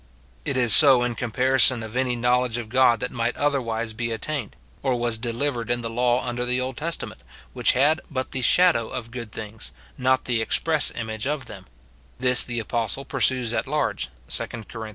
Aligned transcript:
It 0.45 0.57
is 0.57 0.73
so 0.73 1.03
in 1.03 1.13
comparison 1.13 1.83
of 1.83 1.95
any 1.95 2.15
knowledge 2.15 2.57
of 2.57 2.69
God 2.69 2.99
that 3.01 3.11
might 3.11 3.37
otherwise 3.37 3.93
be 3.93 4.11
at 4.11 4.21
tained, 4.21 4.53
or 4.81 4.95
was 4.95 5.19
delivered 5.19 5.69
in 5.69 5.81
the 5.81 5.91
law 5.91 6.25
under 6.25 6.43
the 6.43 6.59
Old 6.59 6.75
Tes 6.77 6.97
tament, 6.97 7.19
which 7.53 7.73
had 7.73 8.01
but 8.09 8.31
the 8.31 8.41
shadow 8.41 8.89
of 8.89 9.11
good 9.11 9.31
things, 9.31 9.71
not 9.99 10.25
the 10.25 10.41
express 10.41 10.89
image 10.95 11.27
of 11.27 11.45
them; 11.45 11.67
this 12.17 12.43
the 12.43 12.57
apostle 12.57 13.05
pursues 13.05 13.53
at 13.53 13.67
large, 13.67 14.09
2 14.27 14.47
Cor. 14.47 14.87
iii. 14.87 14.89